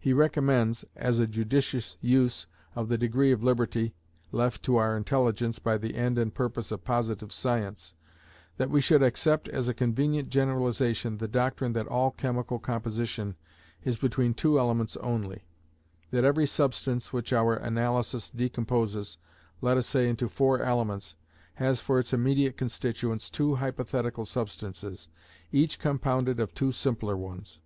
He 0.00 0.12
recommends, 0.12 0.84
as 0.96 1.20
a 1.20 1.28
judicious 1.28 1.96
use 2.00 2.48
of 2.74 2.88
"the 2.88 2.98
degree 2.98 3.30
of 3.30 3.44
liberty 3.44 3.94
left 4.32 4.64
to 4.64 4.74
our 4.78 4.96
intelligence 4.96 5.60
by 5.60 5.78
the 5.78 5.94
end 5.94 6.18
and 6.18 6.34
purpose 6.34 6.72
of 6.72 6.82
positive 6.82 7.30
science," 7.32 7.94
that 8.56 8.68
we 8.68 8.80
should 8.80 9.00
accept 9.00 9.48
as 9.48 9.68
a 9.68 9.74
convenient 9.74 10.28
generalization 10.28 11.18
the 11.18 11.28
doctrine 11.28 11.72
that 11.74 11.86
all 11.86 12.10
chemical 12.10 12.58
composition 12.58 13.36
is 13.84 13.96
between 13.96 14.34
two 14.34 14.58
elements 14.58 14.96
only; 14.96 15.44
that 16.10 16.24
every 16.24 16.46
substance 16.46 17.12
which 17.12 17.32
our 17.32 17.54
analysis 17.54 18.28
decomposes, 18.28 19.18
let 19.60 19.76
us 19.76 19.86
say 19.86 20.08
into 20.08 20.28
four 20.28 20.58
elements, 20.60 21.14
has 21.54 21.80
for 21.80 22.00
its 22.00 22.12
immediate 22.12 22.56
constituents 22.56 23.30
two 23.30 23.54
hypothetical 23.54 24.24
substances, 24.26 25.06
each 25.52 25.78
compounded 25.78 26.40
of 26.40 26.52
two 26.54 26.72
simpler 26.72 27.16
ones. 27.16 27.60